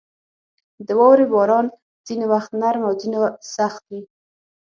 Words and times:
•د 0.85 0.89
واورې 0.99 1.25
باران 1.33 1.65
ځینې 2.07 2.25
وخت 2.33 2.51
نرم 2.61 2.81
او 2.87 2.93
ځینې 3.01 3.17
سخت 3.55 3.81
وي. 3.91 4.01